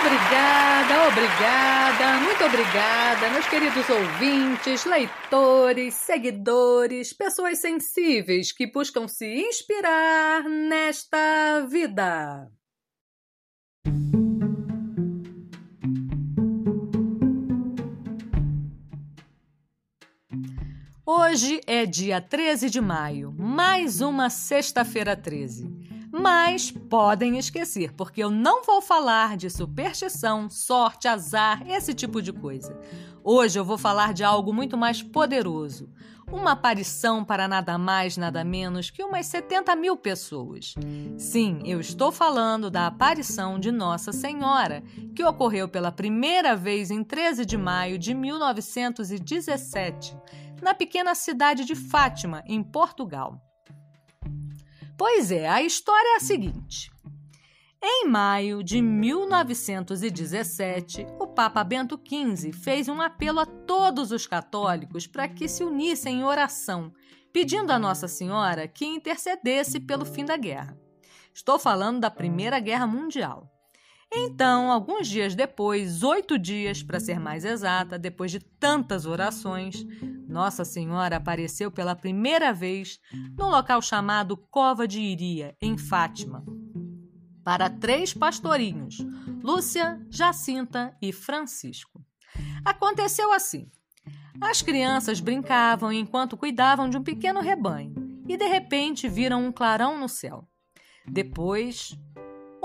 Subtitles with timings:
[0.00, 10.44] Obrigada, obrigada, muito obrigada, meus queridos ouvintes, leitores, seguidores, pessoas sensíveis que buscam se inspirar
[10.44, 12.48] nesta vida.
[21.04, 25.77] Hoje é dia 13 de maio, mais uma sexta-feira 13.
[26.10, 32.32] Mas podem esquecer, porque eu não vou falar de superstição, sorte, azar, esse tipo de
[32.32, 32.78] coisa.
[33.22, 35.90] Hoje eu vou falar de algo muito mais poderoso.
[36.30, 40.74] Uma aparição para nada mais, nada menos que umas 70 mil pessoas.
[41.16, 44.82] Sim, eu estou falando da aparição de Nossa Senhora,
[45.14, 50.16] que ocorreu pela primeira vez em 13 de maio de 1917,
[50.60, 53.40] na pequena cidade de Fátima, em Portugal.
[54.98, 56.90] Pois é, a história é a seguinte.
[57.80, 65.06] Em maio de 1917, o Papa Bento XV fez um apelo a todos os católicos
[65.06, 66.92] para que se unissem em oração,
[67.32, 70.76] pedindo a Nossa Senhora que intercedesse pelo fim da guerra.
[71.32, 73.48] Estou falando da Primeira Guerra Mundial.
[74.12, 79.86] Então, alguns dias depois, oito dias para ser mais exata, depois de tantas orações,
[80.26, 82.98] Nossa Senhora apareceu pela primeira vez
[83.36, 86.42] no local chamado Cova de Iria, em Fátima,
[87.44, 88.98] para três pastorinhos,
[89.42, 92.02] Lúcia, Jacinta e Francisco.
[92.64, 93.70] Aconteceu assim.
[94.40, 99.98] As crianças brincavam enquanto cuidavam de um pequeno rebanho e de repente viram um clarão
[99.98, 100.48] no céu.
[101.06, 101.98] Depois,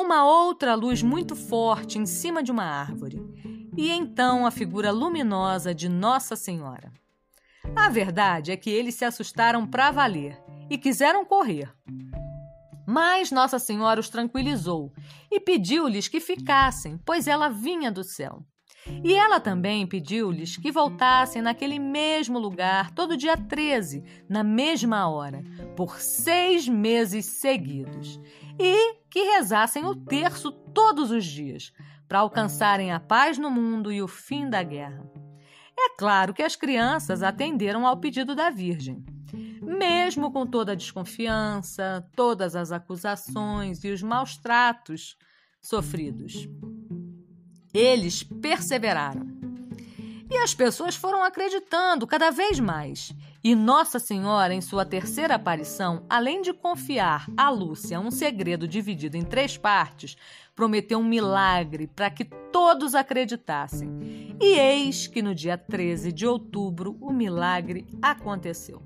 [0.04, 3.24] uma outra luz muito forte em cima de uma árvore,
[3.76, 6.92] e então a figura luminosa de Nossa Senhora.
[7.74, 10.38] A verdade é que eles se assustaram para valer
[10.70, 11.74] e quiseram correr.
[12.86, 14.92] Mas Nossa Senhora os tranquilizou
[15.32, 18.44] e pediu-lhes que ficassem, pois ela vinha do céu.
[19.02, 25.42] E ela também pediu-lhes que voltassem naquele mesmo lugar todo dia 13, na mesma hora,
[25.78, 28.20] por seis meses seguidos
[28.60, 31.72] e que rezassem o terço todos os dias,
[32.08, 35.04] para alcançarem a paz no mundo e o fim da guerra.
[35.78, 39.04] É claro que as crianças atenderam ao pedido da Virgem.
[39.62, 45.18] Mesmo com toda a desconfiança, todas as acusações e os maus tratos
[45.62, 46.48] sofridos.
[47.74, 49.26] Eles perseveraram.
[50.30, 53.14] E as pessoas foram acreditando cada vez mais
[53.44, 59.18] e Nossa Senhora, em sua terceira aparição, além de confiar a Lúcia um segredo dividido
[59.18, 60.16] em três partes,
[60.56, 63.90] prometeu um milagre para que todos acreditassem.
[64.42, 68.82] E eis que no dia 13 de outubro o milagre aconteceu.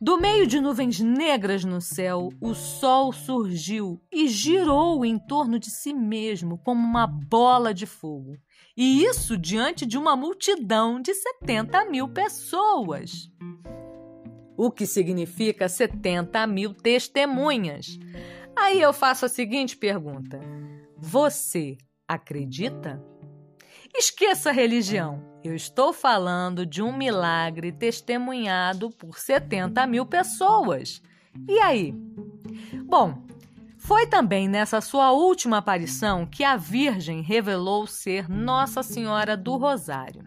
[0.00, 5.70] Do meio de nuvens negras no céu, o sol surgiu e girou em torno de
[5.70, 8.36] si mesmo como uma bola de fogo.
[8.80, 13.28] E isso diante de uma multidão de 70 mil pessoas.
[14.56, 17.98] O que significa 70 mil testemunhas.
[18.56, 20.38] Aí eu faço a seguinte pergunta:
[20.96, 23.04] Você acredita?
[23.92, 25.26] Esqueça a religião.
[25.42, 31.02] Eu estou falando de um milagre testemunhado por 70 mil pessoas.
[31.48, 31.92] E aí?
[32.84, 33.26] Bom,
[33.88, 40.26] foi também nessa sua última aparição que a Virgem revelou ser Nossa Senhora do Rosário.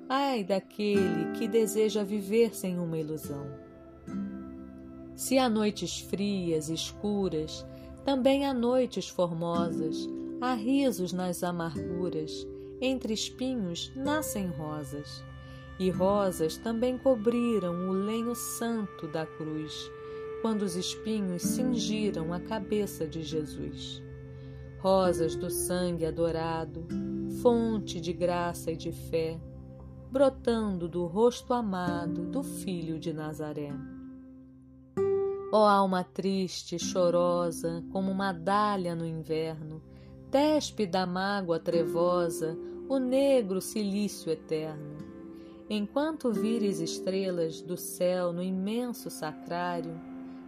[0.09, 3.47] Ai daquele que deseja viver sem uma ilusão.
[5.15, 7.65] Se há noites frias, escuras,
[8.03, 10.05] também há noites formosas,
[10.41, 12.45] há risos nas amarguras
[12.81, 15.23] entre espinhos nascem rosas,
[15.77, 19.89] e rosas também cobriram o lenho santo da cruz,
[20.41, 24.01] quando os espinhos cingiram a cabeça de Jesus.
[24.79, 26.85] Rosas do sangue adorado,
[27.41, 29.39] fonte de graça e de fé,
[30.11, 33.73] brotando do rosto amado do Filho de Nazaré.
[35.51, 39.81] Ó oh, alma triste, chorosa, como uma dália no inverno,
[40.35, 42.57] despe da mágoa trevosa
[42.89, 44.97] o negro silício eterno.
[45.69, 49.97] Enquanto vires estrelas do céu no imenso sacrário,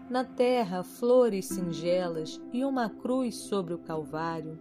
[0.09, 4.59] na terra flores singelas e uma cruz sobre o Calvário,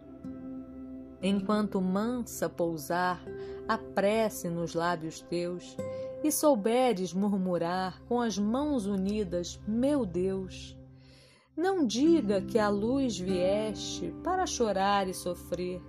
[1.20, 3.20] enquanto mansa pousar
[3.67, 5.76] a prece nos lábios teus,
[6.23, 10.76] e souberes murmurar com as mãos unidas, meu Deus,
[11.56, 15.80] não diga que a luz vieste para chorar e sofrer,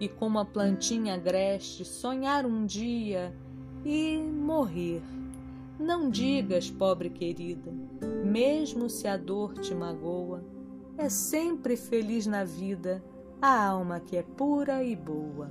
[0.00, 3.36] e como a plantinha agreste sonhar um dia
[3.84, 5.02] e morrer.
[5.78, 7.70] Não digas, pobre querida,
[8.24, 10.42] mesmo se a dor te magoa,
[10.96, 13.02] é sempre feliz na vida
[13.42, 15.50] a alma que é pura e boa.